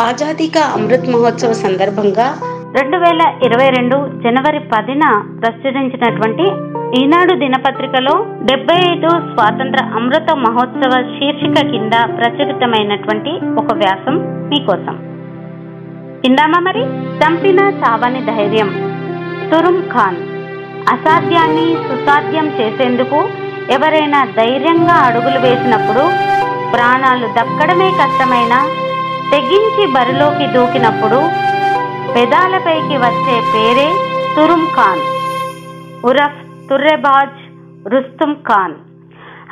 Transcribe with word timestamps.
ఆజాదీ 0.08 0.48
కా 0.48 0.60
అమృత్ 0.74 1.08
మహోత్సవ్ 1.08 1.54
సందర్భంగా 1.54 2.26
రెండు 2.72 2.96
వేల 2.96 3.22
ఇరవై 3.44 3.68
రెండు 3.68 3.96
జనవరి 4.22 4.58
పదిన 4.58 5.24
ప్రచురించినటువంటి 5.42 6.42
ఈనాడు 7.02 7.34
దినపత్రికలో 7.34 8.26
డెబ్బై 8.42 8.74
ఐదు 8.74 9.08
స్వాతంత్ర 9.08 9.84
అమృత 9.84 10.30
మహోత్సవ 10.34 11.02
శీర్షిక 11.02 11.66
కింద 11.70 11.92
ప్రచురితమైనటువంటి 11.92 13.30
ఒక 13.30 13.72
వ్యాసం 13.72 14.16
మీకోసం. 14.48 14.96
విందామా 16.24 16.60
మరి? 16.60 16.84
చంపిన 17.18 17.60
చావని 17.60 18.26
ధైర్యం. 18.26 18.68
తురుమ్ 19.50 19.82
ఖాన్. 19.82 20.16
అసాధ్యాన్ని 20.88 21.76
సుసాధ్యం 21.88 22.46
చేసేందుకు 22.60 23.47
ఎవరైనా 23.70 24.24
ధైర్యంగా 24.24 24.94
అడుగులు 24.94 25.38
వేసినప్పుడు 25.38 26.02
ప్రాణాలు 26.72 27.26
దక్కడమే 27.26 27.90
కష్టమైన 27.90 28.54
తెగించి 29.32 29.86
బరిలోకి 29.86 30.46
దూకినప్పుడు 30.46 31.18
పెదాలపైకి 32.14 32.96
వచ్చే 32.96 33.36
పేరే 33.54 33.88
తురుమ్ 34.36 34.66
ఖాన్. 34.66 35.02
ఉరఫ్ 36.06 36.68
తుర్రెబాజ్ 36.70 37.38
రుస్తుమ్ 37.88 38.34
ఖాన్. 38.34 38.74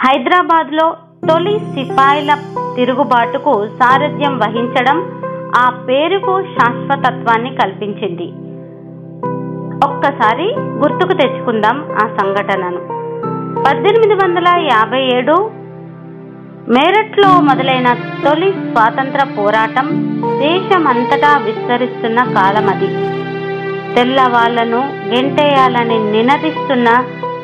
హైదరాబాద్లో 0.06 0.96
తొలి 1.28 1.58
సిపాయిల 1.58 2.34
తిరుగుబాటుకు 2.76 3.66
సారథ్యం 3.66 4.38
వహించడం 4.38 4.98
ఆ 5.56 5.70
పేరుకు 5.88 6.42
శాశ్వతత్వాన్ని 6.42 7.56
కల్పించింది. 7.56 8.28
ఒక్కసారి 9.86 10.54
గుర్తుకు 10.58 11.12
తెచ్చుకుందాం 11.12 11.76
ఆ 12.02 12.06
సంఘటనను. 12.20 13.05
పద్దెనిమిది 13.64 14.14
వందల 14.20 14.48
యాభై 14.70 15.00
ఏడు 15.16 15.34
మేరట్లో 16.74 17.28
మొదలైన 17.48 17.88
తొలి 18.24 18.48
స్వాతంత్ర 18.66 19.22
పోరాటం 19.36 19.86
దేశమంతటా 20.42 21.30
విస్తరిస్తున్న 21.46 22.18
కాలం 22.36 22.68
అది 22.72 22.88
తెల్లవాళ్ళను 23.96 24.80
గెంటేయాలని 25.12 25.98
నినదిస్తున్న 26.14 26.88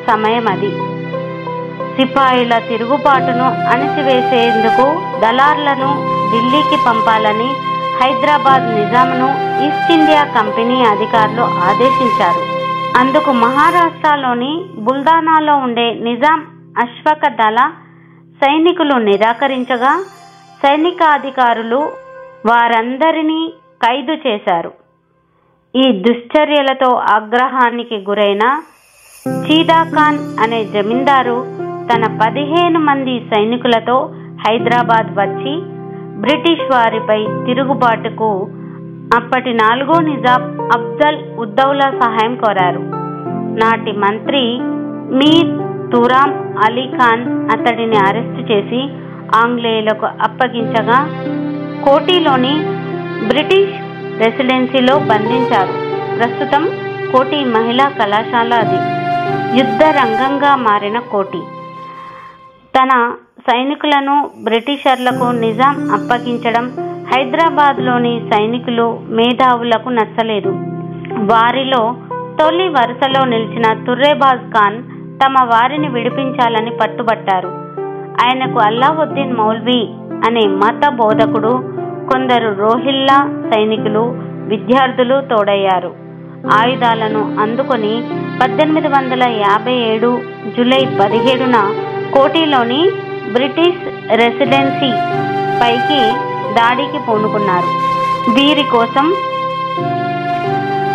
సమయం 0.09 0.47
అది 0.53 0.71
సిపాయిల 1.95 2.53
తిరుగుబాటును 2.69 3.47
అణిచివేసేందుకు 3.73 4.85
దళార్లను 5.23 5.91
ఢిల్లీకి 6.31 6.79
పంపాలని 6.87 7.49
హైదరాబాద్ 8.01 8.67
నిజాంను 8.79 9.29
ఈస్ట్ 9.65 9.91
ఇండియా 9.97 10.23
కంపెనీ 10.37 10.77
అధికారులు 10.93 11.45
ఆదేశించారు. 11.69 12.43
అందుకు 12.99 13.31
మహారాష్ట్రలోని 13.31 14.51
బుల్దానాలో 14.77 15.53
ఉండే 15.57 15.85
నిజాం 16.07 16.39
అశ్వక 16.77 17.27
దళ 17.39 17.59
సైనికులు 18.41 18.95
నిరాకరించగా 18.99 19.93
సైనికాధికారులు 20.63 21.79
వారందరినీ 22.45 23.41
ఖైదు 23.83 24.13
చేశారు. 24.27 24.71
ఈ 25.75 25.85
దుశ్చర్యలతో 26.07 26.89
ఆగ్రహానికి 27.15 27.97
గురైన 28.09 28.43
చీదాఖాన్ 29.45 30.19
అనే 30.43 30.59
జమీందారు 30.65 31.37
తన 31.91 32.03
పదిహేను 32.21 32.79
మంది 32.79 33.15
సైనికులతో 33.33 33.97
హైదరాబాద్ 34.45 35.11
వచ్చి 35.21 35.53
బ్రిటిష్ 36.23 36.65
వారిపై 36.71 37.19
తిరుగుబాటుకు 37.45 38.29
అప్పటి 39.11 39.53
నాలుగో 39.53 40.01
నిజాం 40.01 40.61
అఫ్జల్ 40.61 41.39
ఉద్దౌలా 41.39 41.89
సహాయం 41.89 42.35
కోరారు. 42.35 42.79
నాటి 43.59 43.91
మంత్రి 43.91 44.59
మీర్ 45.19 45.51
తురాం 45.91 46.57
అలీ 46.63 46.87
ఖాన్ 46.87 47.51
అతడిని 47.51 47.97
అరెస్టు 47.97 48.53
చేసి 48.53 48.89
ఆంగ్లేయులకు 49.35 50.05
అప్పగించగా 50.05 51.09
కోటిలోని 51.85 52.53
బ్రిటిష్ 53.27 53.75
రెసిడెన్సీలో 54.17 54.99
బంధించారు. 54.99 55.73
ప్రస్తుతం 56.17 56.69
కోటి 57.11 57.45
మహిళా 57.45 57.89
కళాశాల 57.89 58.53
అది. 58.53 58.79
యుద్ధ 59.59 59.83
రంగంగా 59.83 60.55
మారిన 60.55 60.99
కోటి. 60.99 61.41
తన 62.77 63.11
సైనికులను 63.49 64.29
బ్రిటిషర్లకు 64.43 65.23
నిజాం 65.23 65.91
అప్పగించడం 65.91 66.82
హైదరాబాద్లోని 67.13 68.11
సైనికులు 68.31 68.85
మేధావులకు 69.17 69.89
నచ్చలేదు. 69.89 70.51
వారిలో 71.31 71.81
తొలి 72.39 72.67
వరుసలో 72.69 73.21
నిలిచిన 73.25 73.67
తుర్రేబాజ్ 73.87 74.45
ఖాన్ 74.55 74.77
తమ 75.21 75.43
వారిని 75.51 75.89
విడిపించాలని 75.89 76.71
పట్టుబట్టారు. 76.81 77.51
ఆయనకు 78.23 78.59
అల్లావుద్దీన్ 78.59 79.37
మౌల్వి 79.41 79.81
అనే 80.27 80.43
మత 80.61 80.89
బోధకుడు 80.99 81.53
కొందరు 82.09 82.49
రోహిల్లా 82.63 83.19
సైనికులు 83.51 84.03
విద్యార్థులు 84.51 85.21
తోడయ్యారు. 85.21 85.91
ఆయుధాలను 86.59 87.23
అందుకొని 87.43 87.93
పద్దెనిమిది 88.41 88.87
వందల 88.87 89.23
యాభై 89.45 89.75
ఏడు 89.91 90.09
జూలై 90.57 90.83
పదిహేడున 91.01 91.57
కోటిలోని 92.15 92.81
బ్రిటిష్ 93.33 93.81
రెసిడెన్సీ 94.21 94.91
పైకి 95.61 96.01
దాడికి 96.57 96.99
పూనుకున్నారు. 97.07 97.69
వీరి 98.35 98.65
కోసం 98.75 99.05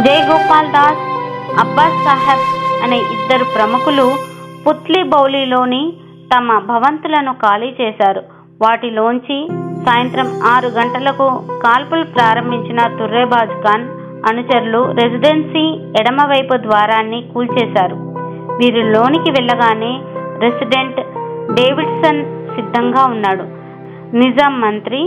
జయగోపాల్ 0.06 0.72
దాస్ 0.76 1.04
అబ్బాస్ 1.62 2.00
సాహెబ్ 2.06 2.44
అనే 2.84 2.98
ఇద్దరు 3.14 3.46
ప్రముఖులు 3.56 4.06
పుత్లీ 4.66 5.00
బౌలిలోని 5.12 5.82
తమ 6.32 6.58
భవంతులను 6.70 7.32
ఖాళీ 7.44 7.70
చేశారు. 7.80 8.22
వాటిలోంచి 8.62 9.38
సాయంత్రం 9.86 10.28
ఆరు 10.52 10.68
గంటలకు 10.78 11.26
కాల్పులు 11.64 12.04
ప్రారంభించిన 12.16 12.80
తుర్రేబాజ్ 12.98 13.54
ఖాన్ 13.64 13.86
అనుచరులు 14.30 14.80
రెసిడెన్సీ 15.00 15.64
ఎడమవైపు 16.00 16.54
ద్వారాన్ని 16.66 17.20
కూల్చేశారు. 17.32 17.97
వీరు 18.60 18.82
లోనికి 18.94 19.30
వెళ్ళగానే 19.36 19.92
రెసిడెంట్ 20.44 21.00
డేవిడ్సన్ 21.58 22.20
సిద్ధంగా 22.56 23.02
ఉన్నాడు. 23.14 23.44
నిజాం 24.22 24.54
మంత్రి 24.66 25.00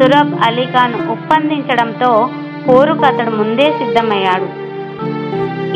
తురబ్ 0.00 0.34
అలీఖాన్ 0.44 0.94
ఒప్పందించడంతో 1.10 2.30
పోరుకు 2.68 3.04
అతడు 3.04 3.30
ముందే 3.30 3.70
సిద్ధమయ్యాడు. 3.70 4.48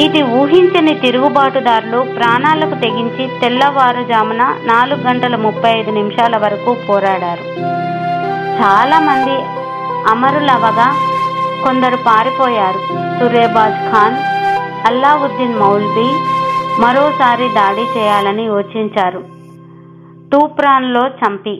ఇది 0.02 0.22
ఊహించని 0.22 0.94
తిరుగుబాటుదారులు 0.94 1.98
ప్రాణాలకు 2.18 2.74
తెగించి 2.74 3.40
తెల్లవారుజామున 3.40 4.42
నాలుగు 4.64 5.00
గంటల 5.00 5.36
ముప్పై 5.36 5.70
ఐదు 5.70 5.90
నిమిషాల 5.90 6.36
వరకు 6.36 6.76
పోరాడారు. 6.88 7.44
చాలా 8.60 8.98
మంది 9.00 9.36
అమరులవగా 10.10 10.88
కొందరు 11.64 11.96
పారిపోయారు. 11.96 12.80
సురేబాజ్ 13.18 13.80
ఖాన్ 13.90 14.16
అల్లావుద్దీన్ 14.86 15.58
మౌల్బీ 15.58 16.08
మరోసారి 16.82 17.48
దాడి 17.48 17.98
చేయాలని 17.98 18.44
యోచించారు. 18.44 19.22
తూప్రాన్లో 20.32 21.08
చంపి 21.08 21.56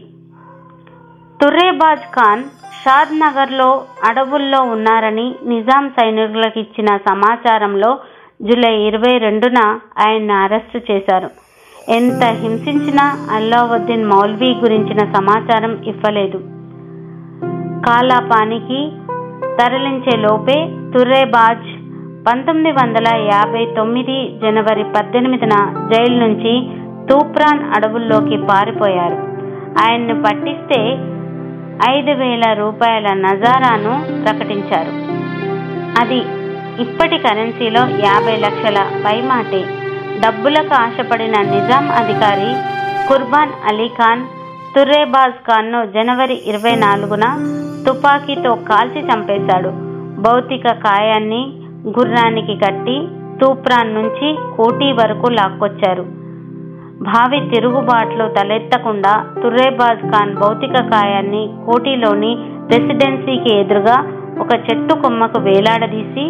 తుర్రేబాజ్ 1.43 2.05
ఖాన్ 2.15 2.43
షాద్ 2.81 3.21
నగర్లో 3.21 3.85
అడవుల్లో 4.05 4.61
ఉన్నారని 4.63 5.35
నిజాం 5.47 5.89
సైనికులకు 5.89 6.59
ఇచ్చిన 6.59 6.97
సమాచారంలో 6.97 7.99
జూలై 8.43 8.75
ఇరవై 8.75 9.19
రెండున 9.19 9.59
ఆయన్ని 10.07 10.33
అరెస్టు 10.33 10.93
చేశారు. 10.93 11.31
ఎంత 11.89 12.25
హింసించినా 12.25 13.05
అల్లావుద్దీన్ 13.37 14.05
మౌల్వీ 14.05 14.55
గురించిన 14.55 15.13
సమాచారం 15.13 15.83
ఇవ్వలేదు. 15.83 16.39
కాలాపానికి 17.87 18.81
తరలించే 19.61 20.17
లోపే 20.17 20.59
తుర్రేబాజ్ 20.95 21.71
పంతొమ్మిది 22.27 22.73
వందల 22.73 23.09
యాభై 23.33 23.65
తొమ్మిది 23.77 24.39
జనవరి 24.43 24.85
పద్దెనిమిదిన 24.85 25.55
జైలు 25.93 26.19
నుంచి 26.27 26.55
తూప్రాన్ 27.09 27.65
అడవుల్లోకి 27.77 28.37
పారిపోయారు. 28.37 29.19
ఆయన్ని 29.85 30.23
పట్టిస్తే 30.23 30.81
ఐదు 31.89 32.11
వేల 32.11 32.53
రూపాయల 32.53 33.13
నజారాను 33.13 34.23
ప్రకటించారు. 34.25 34.93
అది 36.01 36.19
ఇప్పటి 36.83 37.19
కరెన్సీలో 37.19 37.81
యాభై 37.81 38.37
లక్షల 38.37 38.87
పైమాటే. 39.07 39.65
డబ్బులకు 40.21 40.75
ఆశపడిన 40.75 41.41
నిజాం 41.41 41.91
అధికారి 41.91 42.51
కుర్బాన్ 43.09 43.51
అలీ 43.69 43.89
ఖాన్ 43.89 44.23
తుర్రేబాజ్ 44.75 45.35
ఖాన్ను 45.35 45.87
జనవరి 45.87 46.43
ఇరవై 46.47 46.75
నాలుగున 46.77 47.25
తుపాకీతో 47.87 48.55
కాల్చి 48.55 49.01
చంపేశాడు. 49.01 49.69
భౌతిక 50.21 50.69
కాయాన్ని 50.69 51.53
గుర్రానికి 51.99 52.55
కట్టి 52.57 53.09
తూప్రాన్ 53.41 53.95
నుంచి 53.95 54.57
కోటీ 54.57 54.93
వరకు 54.93 55.27
లాక్కొచ్చారు. 55.27 56.22
భావి 57.09 57.39
తిరుగుబాట్లు 57.53 58.25
తలెత్తకుండా 58.37 59.13
తుర్రేబాజ్ 59.43 60.03
ఖాన్ 60.13 60.33
భౌతిక 60.43 60.77
కాయాన్ని 60.93 61.43
కోటిలోని 61.67 62.33
రెసిడెన్సీకి 62.73 63.51
ఎదురుగా 63.61 63.97
ఒక 64.43 64.53
చెట్టు 64.67 64.95
కొమ్మకు 65.03 65.39
వేలాడదీసి 65.47 66.25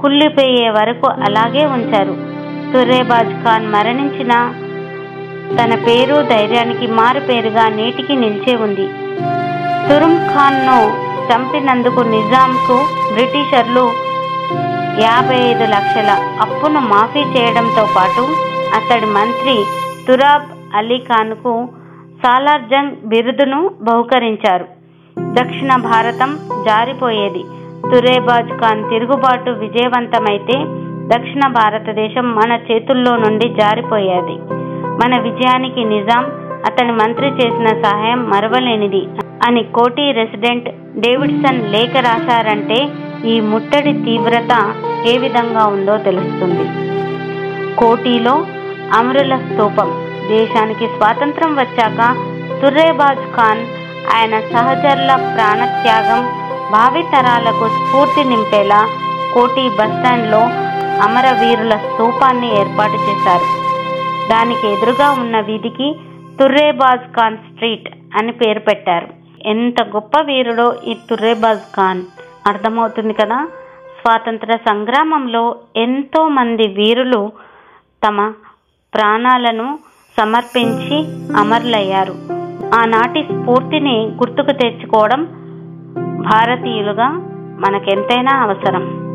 కుళ్ళిపోయే 0.00 0.66
వరకు 0.78 1.08
అలాగే 1.26 1.64
ఉంచారు. 1.76 2.14
తుర్రేబాజ్ 2.72 3.34
ఖాన్ 3.44 3.66
మరణించిన 3.74 4.32
తన 5.58 5.72
పేరు 5.86 6.16
ధైర్యానికి 6.32 6.86
మారు 6.98 7.20
పేరుగా 7.28 7.64
నేటికి 7.78 8.14
నిలిచే 8.22 8.54
ఉంది. 8.66 8.86
తురుమ్ 9.88 10.18
ఖాన్ను 10.32 10.78
చంపినందుకు 11.28 12.00
నిజాంకు 12.16 12.76
బ్రిటిషర్లు 13.14 13.84
యాభై 15.06 15.38
ఐదు 15.50 15.64
లక్షల 15.74 16.10
అప్పును 16.44 16.80
మాఫీ 16.92 17.22
చేయడంతో 17.34 17.84
పాటు 17.96 18.22
అతడి 18.78 19.08
మంత్రి 19.16 19.56
తురాబ్ 20.08 20.48
అలీ 20.76 20.98
ఖాన్కు 20.98 21.68
సాలార్జంగ్ 22.22 22.96
బిరుదును 23.06 23.70
బహుకరించారు. 23.82 24.66
దక్షిణ 25.32 25.76
భారతం 25.76 26.30
జారిపోయేది. 26.64 27.42
తురేబాజ్ 27.90 28.52
ఖాన్ 28.60 28.90
తిరుగుబాటు 28.90 29.50
విజయవంతమైతే 29.50 30.56
దక్షిణ 31.14 31.40
భారతదేశం 31.48 32.34
మన 32.34 32.58
చేతుల్లో 32.70 33.16
నుండి 33.16 33.48
జారిపోయేది. 33.48 34.36
మన 35.02 35.20
విజయానికి 35.20 35.84
నిజాం 35.84 36.24
అతని 36.66 36.92
మంత్రి 36.92 37.28
చేసిన 37.28 37.68
సహాయం 37.82 38.30
మరవలేనిది 38.30 39.02
అని 39.46 39.62
కోటి 39.62 40.12
రెసిడెంట్ 40.12 40.68
డేవిడ్సన్ 41.00 41.72
లేఖ 41.72 41.90
రాశారంటే 41.96 42.78
ఈ 43.24 43.40
ముట్టడి 43.40 43.92
తీవ్రత 43.92 44.52
ఏ 45.06 45.18
విధంగా 45.18 45.66
ఉందో 45.66 45.96
తెలుస్తుంది. 45.96 46.66
కోటిలో 47.76 48.34
అమరుల 48.92 49.36
స్తూపం. 49.36 50.16
దేశానికి 50.28 50.86
స్వాతంత్రం 50.86 51.56
వచ్చాక 51.56 52.16
తుర్రేబాజ్ 52.62 53.36
ఖాన్ 53.36 53.66
ఆయన 54.14 54.40
సహచరుల 54.40 55.34
ప్రాణత్యాగం 55.34 56.46
భావితరాలకు 56.72 57.68
స్ఫూర్తి 57.68 58.24
నింపేలా 58.24 58.88
కోటి 59.34 59.68
బస్టాండ్లో 59.68 60.40
అమరవీరుల 61.02 61.76
స్తూపాన్ని 61.76 62.60
ఏర్పాటు 62.60 62.92
చేశారు. 62.92 63.66
దానికి 64.30 64.68
ఎదురుగా 64.68 65.10
ఉన్న 65.10 65.40
వీధికి 65.40 66.00
తుర్రేబాజ్ 66.40 67.16
ఖాన్ 67.16 67.36
స్ట్రీట్ 67.36 67.88
అని 68.16 68.32
పేరు 68.32 68.58
పెట్టారు. 68.58 69.06
ఎంత 69.46 69.82
గొప్ప 69.82 70.20
వీరుడో 70.20 70.74
ఈ 70.84 70.94
తుర్రేబాజ్ 70.94 71.76
ఖాన్. 71.76 72.02
అర్థమవుతుంది 72.46 73.12
కదా? 73.12 73.48
స్వాతంత్ర 74.00 74.56
సంగ్రామంలో 74.56 75.56
ఎంతోమంది 75.76 76.68
వీరులు 76.68 77.32
తమ 78.06 78.32
ప్రాణాలను 78.94 79.78
సమర్పించి 80.16 80.98
అమరులయ్యారు. 81.36 82.14
ఆనాటి 82.74 83.22
స్ఫూర్తిని 83.22 84.06
గుర్తుకు 84.06 84.52
తెచ్చుకోవడం 84.52 85.24
భారతీయులుగా 86.20 87.08
మనకెంతైనా 87.60 88.32
అవసరం. 88.32 89.05